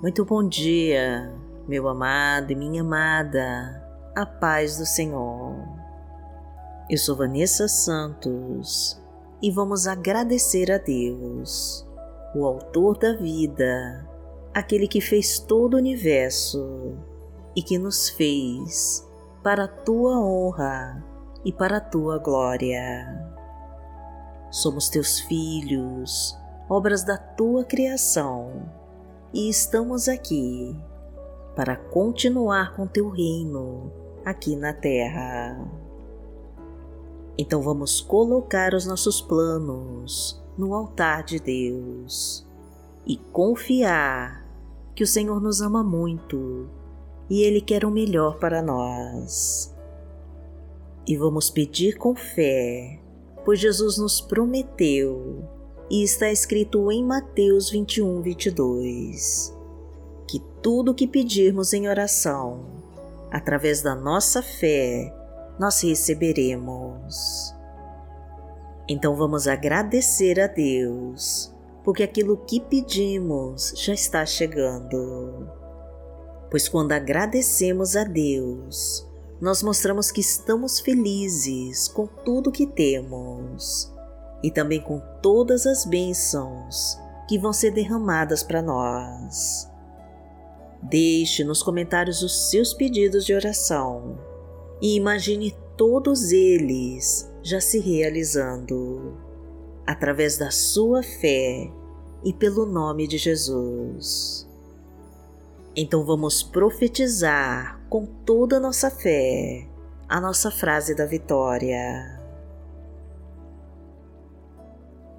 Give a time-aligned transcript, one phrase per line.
[0.00, 1.34] Muito bom dia,
[1.66, 3.84] meu amado e minha amada,
[4.14, 5.56] a paz do Senhor.
[6.88, 8.96] Eu sou Vanessa Santos
[9.42, 11.84] e vamos agradecer a Deus,
[12.32, 14.08] o Autor da vida,
[14.54, 16.96] aquele que fez todo o universo
[17.56, 19.04] e que nos fez
[19.42, 21.04] para a tua honra
[21.44, 23.04] e para a tua glória.
[24.48, 26.38] Somos teus filhos,
[26.68, 28.78] obras da tua criação
[29.32, 30.74] e estamos aqui
[31.54, 33.92] para continuar com teu reino
[34.24, 35.68] aqui na terra.
[37.36, 42.46] Então vamos colocar os nossos planos no altar de Deus
[43.06, 44.46] e confiar
[44.94, 46.68] que o Senhor nos ama muito
[47.28, 49.74] e Ele quer o melhor para nós.
[51.06, 53.00] E vamos pedir com fé,
[53.44, 55.57] pois Jesus nos prometeu
[55.90, 59.56] e está escrito em Mateus 21, 22,
[60.26, 62.66] que tudo o que pedirmos em oração,
[63.30, 65.14] através da nossa fé,
[65.58, 67.54] nós receberemos.
[68.86, 75.48] Então vamos agradecer a Deus, porque aquilo que pedimos já está chegando.
[76.50, 79.06] Pois quando agradecemos a Deus,
[79.40, 83.96] nós mostramos que estamos felizes com tudo que temos
[84.42, 89.68] e também com todas as bênçãos que vão ser derramadas para nós.
[90.82, 94.18] Deixe nos comentários os seus pedidos de oração
[94.80, 99.16] e imagine todos eles já se realizando
[99.86, 101.70] através da sua fé
[102.24, 104.48] e pelo nome de Jesus.
[105.74, 109.68] Então vamos profetizar com toda a nossa fé
[110.08, 112.17] a nossa frase da vitória.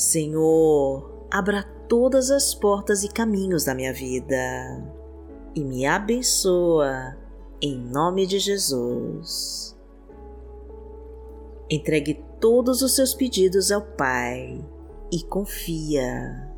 [0.00, 4.34] Senhor, abra todas as portas e caminhos da minha vida
[5.54, 7.18] e me abençoa
[7.60, 9.78] em nome de Jesus.
[11.68, 14.66] Entregue todos os seus pedidos ao Pai
[15.12, 16.50] e confia.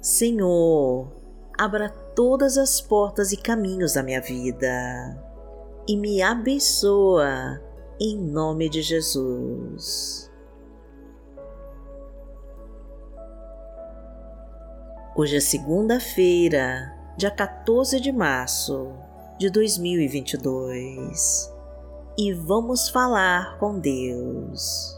[0.00, 1.12] Senhor,
[1.58, 5.22] abra todas as portas e caminhos da minha vida
[5.86, 7.60] e me abençoa
[8.00, 10.27] em nome de Jesus.
[15.20, 18.92] Hoje é segunda-feira, dia 14 de março
[19.36, 21.52] de 2022
[22.16, 24.96] e vamos falar com Deus.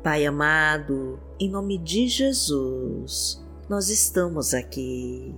[0.00, 5.34] Pai amado, em nome de Jesus, nós estamos aqui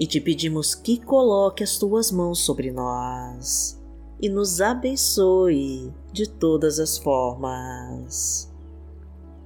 [0.00, 3.78] e te pedimos que coloque as tuas mãos sobre nós
[4.18, 8.50] e nos abençoe de todas as formas.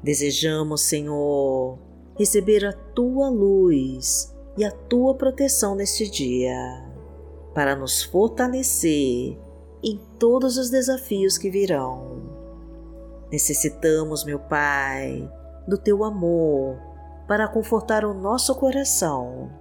[0.05, 1.88] Desejamos, Senhor,
[2.19, 6.85] receber a tua luz e a tua proteção neste dia,
[7.55, 9.39] para nos fortalecer
[9.83, 12.23] em todos os desafios que virão.
[13.31, 15.31] Necessitamos, meu Pai,
[15.69, 16.77] do teu amor
[17.29, 19.53] para confortar o nosso coração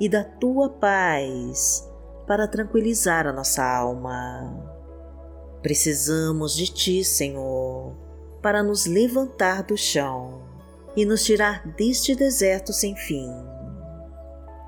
[0.00, 1.88] e da tua paz
[2.26, 4.66] para tranquilizar a nossa alma.
[5.62, 7.94] Precisamos de ti, Senhor,
[8.40, 10.49] para nos levantar do chão
[10.96, 13.30] e nos tirar deste deserto sem fim.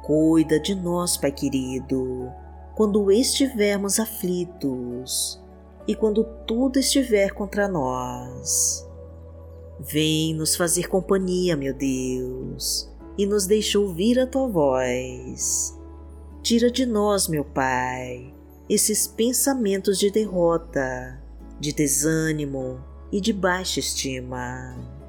[0.05, 2.31] Cuida de nós, Pai querido,
[2.75, 5.43] quando estivermos aflitos
[5.87, 8.89] e quando tudo estiver contra nós.
[9.81, 15.77] Vem nos fazer companhia, meu Deus, e nos deixa ouvir a tua voz.
[16.43, 18.33] Tira de nós, meu Pai,
[18.69, 21.21] esses pensamentos de derrota,
[21.59, 22.81] de desânimo
[23.11, 25.02] e de baixa estima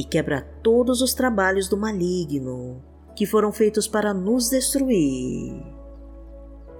[0.00, 2.82] e quebra todos os trabalhos do maligno
[3.14, 5.62] que foram feitos para nos destruir.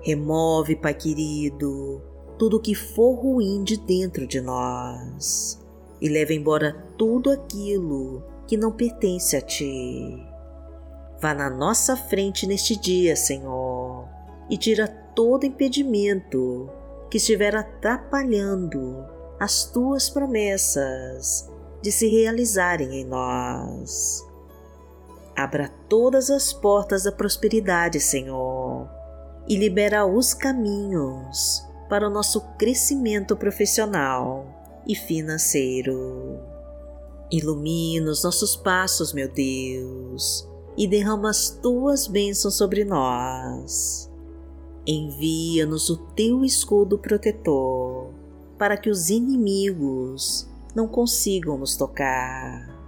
[0.00, 2.00] Remove, Pai querido,
[2.38, 5.62] tudo que for ruim de dentro de nós
[6.00, 10.26] e leva embora tudo aquilo que não pertence a Ti.
[11.20, 14.08] Vá na nossa frente neste dia, Senhor,
[14.48, 16.70] e tira todo impedimento
[17.10, 19.04] que estiver atrapalhando
[19.38, 21.49] as Tuas promessas
[21.82, 24.24] de se realizarem em nós.
[25.36, 28.88] Abra todas as portas da prosperidade, Senhor,
[29.48, 34.46] e libera os caminhos para o nosso crescimento profissional
[34.86, 36.38] e financeiro.
[37.30, 40.46] Ilumina os nossos passos, meu Deus,
[40.76, 44.10] e derrama as tuas bênçãos sobre nós.
[44.86, 48.10] Envia-nos o teu escudo protetor
[48.58, 52.78] para que os inimigos não consigam nos tocar.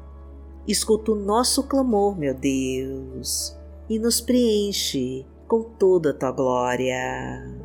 [0.66, 3.56] Escuta o nosso clamor, meu Deus,
[3.88, 7.60] e nos preenche com toda a tua glória.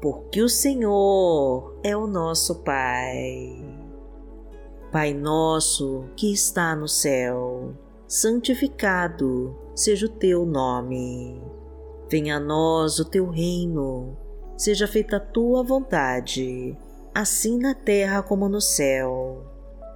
[0.00, 3.64] Porque o Senhor é o nosso Pai.
[4.92, 7.74] Pai nosso que está no céu,
[8.06, 11.42] santificado seja o teu nome.
[12.08, 14.16] Venha a nós o teu reino,
[14.56, 16.78] seja feita a tua vontade,
[17.12, 19.53] assim na terra como no céu.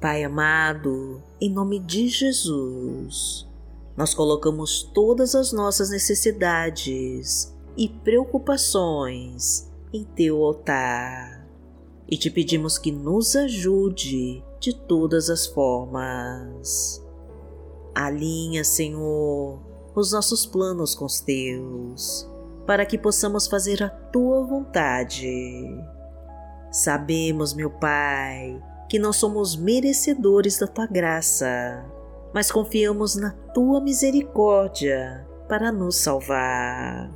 [0.00, 3.46] Pai amado, em nome de Jesus,
[3.94, 11.46] nós colocamos todas as nossas necessidades e preocupações em Teu altar
[12.08, 17.04] e te pedimos que nos ajude de todas as formas.
[17.94, 19.60] Alinha, Senhor,
[19.94, 22.26] os nossos planos com os Teus,
[22.66, 25.28] para que possamos fazer a Tua vontade.
[26.72, 31.86] Sabemos, meu Pai, que não somos merecedores da tua graça,
[32.34, 37.08] mas confiamos na tua misericórdia para nos salvar.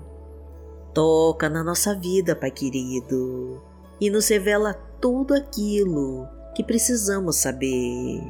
[0.95, 3.61] Toca na nossa vida, Pai querido,
[4.01, 8.23] e nos revela tudo aquilo que precisamos saber.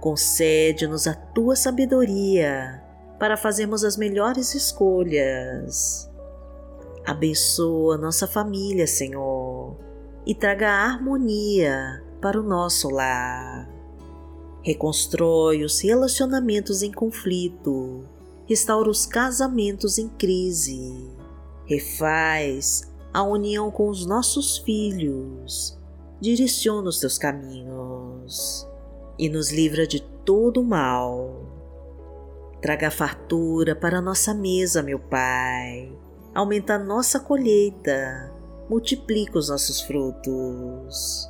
[0.00, 2.82] Concede-nos a tua sabedoria
[3.18, 6.10] para fazermos as melhores escolhas.
[7.04, 9.76] Abençoa nossa família, Senhor,
[10.24, 13.68] e traga harmonia para o nosso lar.
[14.62, 18.04] Reconstrói os relacionamentos em conflito,
[18.46, 21.10] restaura os casamentos em crise,
[21.64, 25.78] refaz a união com os nossos filhos,
[26.20, 28.66] direciona os teus caminhos
[29.18, 31.46] e nos livra de todo o mal.
[32.60, 35.90] Traga fartura para nossa mesa, meu Pai.
[36.34, 38.32] Aumenta a nossa colheita,
[38.68, 41.28] multiplica os nossos frutos.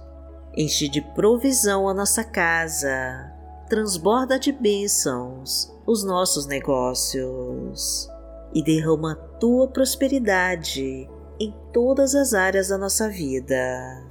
[0.56, 3.32] Enche de provisão a nossa casa,
[3.68, 8.08] transborda de bênçãos os nossos negócios
[8.52, 11.08] e derrama tua prosperidade
[11.38, 14.04] em todas as áreas da nossa vida.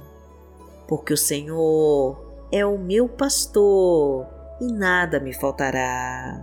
[0.88, 2.18] Porque o Senhor
[2.50, 4.26] é o meu pastor
[4.62, 6.40] e nada me faltará.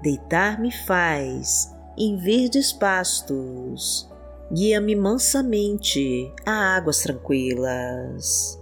[0.00, 4.10] Deitar-me faz em verdes pastos,
[4.50, 8.61] guia-me mansamente a águas tranquilas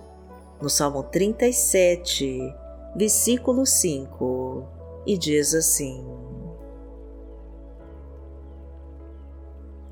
[0.61, 2.53] no Salmo 37,
[2.95, 4.67] versículo 5,
[5.07, 6.05] e diz assim: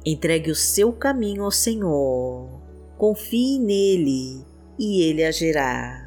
[0.06, 2.48] Entregue o seu caminho ao Senhor,
[2.98, 4.46] confie nele
[4.78, 6.06] e ele agirá.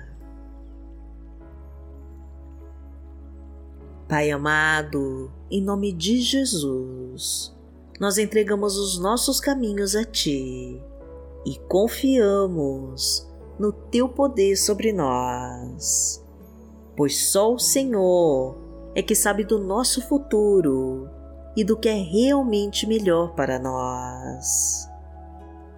[4.08, 7.56] Pai amado, em nome de Jesus,
[7.98, 10.80] nós entregamos os nossos caminhos a Ti
[11.46, 13.26] e confiamos
[13.62, 16.20] no teu poder sobre nós.
[16.96, 18.56] Pois só o Senhor
[18.92, 21.08] é que sabe do nosso futuro
[21.56, 24.88] e do que é realmente melhor para nós.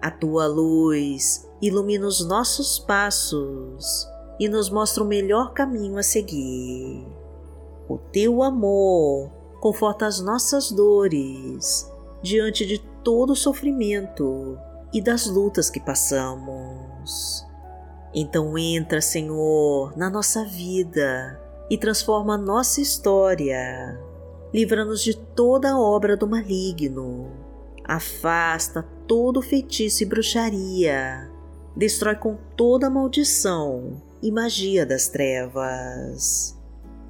[0.01, 7.05] A tua luz ilumina os nossos passos e nos mostra o melhor caminho a seguir.
[7.87, 9.29] O teu amor
[9.61, 11.87] conforta as nossas dores
[12.23, 14.57] diante de todo o sofrimento
[14.91, 17.44] e das lutas que passamos.
[18.15, 23.99] Então entra, Senhor, na nossa vida e transforma a nossa história.
[24.53, 27.45] Livra-nos de toda obra do maligno
[27.87, 31.29] afasta todo feitiço e bruxaria,
[31.75, 36.59] destrói com toda maldição e magia das trevas,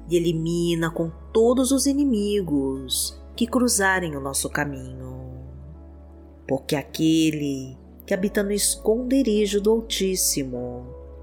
[0.08, 5.16] e elimina com todos os inimigos que cruzarem o nosso caminho.
[6.46, 10.86] Porque aquele que habita no esconderijo do Altíssimo,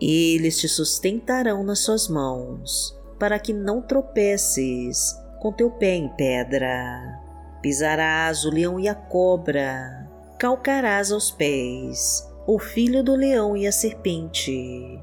[0.00, 7.20] Eles te sustentarão nas suas mãos, para que não tropeces com teu pé em pedra.
[7.62, 10.06] Pisarás o leão e a cobra,
[10.38, 15.00] calcarás aos pés o filho do leão e a serpente.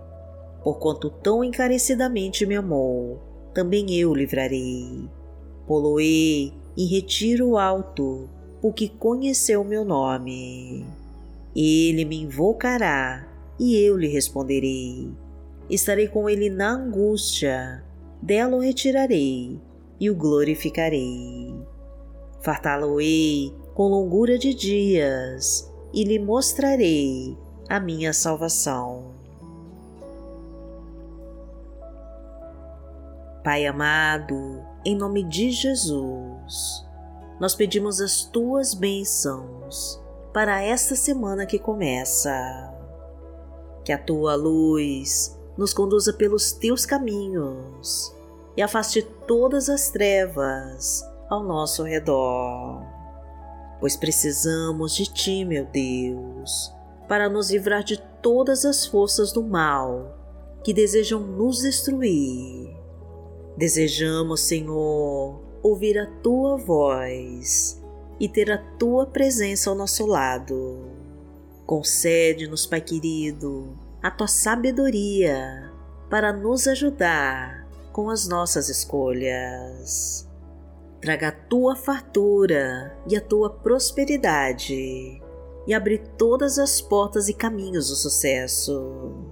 [0.63, 3.19] Porquanto tão encarecidamente me amou,
[3.53, 5.09] também eu livrarei.
[5.67, 8.29] Poloei em retiro alto,
[8.61, 10.85] porque conheceu meu nome.
[11.55, 15.11] Ele me invocará e eu lhe responderei.
[15.69, 17.83] Estarei com ele na angústia,
[18.21, 19.59] dela o retirarei
[19.99, 21.53] e o glorificarei.
[22.41, 27.37] Fartá-lo-ei com longura de dias e lhe mostrarei
[27.69, 29.13] a minha salvação.
[33.43, 36.85] Pai amado, em nome de Jesus,
[37.39, 40.01] nós pedimos as tuas bênçãos
[40.33, 42.72] para esta semana que começa
[43.83, 48.13] que a tua luz nos conduza pelos teus caminhos
[48.55, 52.81] e afaste todas as trevas ao nosso redor.
[53.79, 56.73] Pois precisamos de ti, meu Deus,
[57.07, 60.17] para nos livrar de todas as forças do mal
[60.63, 62.73] que desejam nos destruir.
[63.57, 67.81] Desejamos, Senhor, ouvir a tua voz
[68.19, 71.02] e ter a tua presença ao nosso lado
[71.65, 75.71] Concede-nos, Pai querido, a tua sabedoria
[76.09, 80.29] para nos ajudar com as nossas escolhas.
[80.99, 85.21] Traga a tua fartura e a tua prosperidade
[85.65, 89.31] e abre todas as portas e caminhos do sucesso.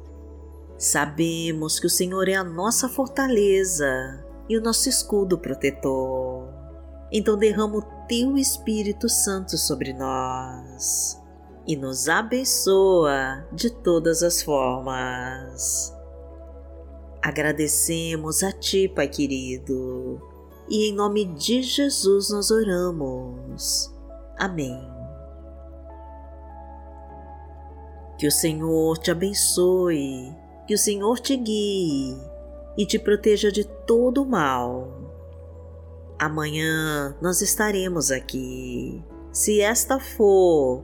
[0.77, 6.47] Sabemos que o Senhor é a nossa fortaleza e o nosso escudo protetor.
[7.11, 11.20] Então derrama o teu Espírito Santo sobre nós
[11.67, 15.95] e nos abençoa de todas as formas.
[17.21, 20.19] Agradecemos a Ti, Pai querido,
[20.67, 23.93] e em nome de Jesus nós oramos.
[24.37, 24.89] Amém.
[28.17, 30.35] Que o Senhor te abençoe,
[30.67, 32.17] que o Senhor te guie
[32.77, 34.87] e te proteja de todo o mal.
[36.17, 40.83] Amanhã nós estaremos aqui, se esta for